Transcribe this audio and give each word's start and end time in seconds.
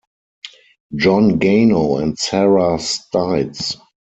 John 0.95 1.37
Gano 1.37 1.97
and 1.97 2.17
Sarah 2.17 2.79
Stites. 2.79 3.75